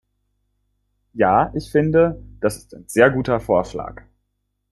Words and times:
Ja, 1.13 1.53
ich 1.55 1.69
finde, 1.69 2.19
das 2.39 2.57
ist 2.57 2.73
ein 2.73 2.87
sehr 2.87 3.11
guter 3.11 3.39
Vorschlag. 3.39 4.01